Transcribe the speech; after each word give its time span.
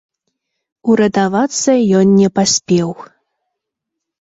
Уратавацца 0.93 1.71
ён 2.01 2.07
не 2.23 2.29
паспеў. 2.41 2.89